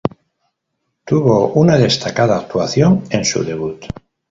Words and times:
Tuvo 1.05 1.49
una 1.51 1.77
destacada 1.77 2.35
actuación 2.35 3.03
en 3.11 3.23
su 3.23 3.43
debut. 3.43 3.85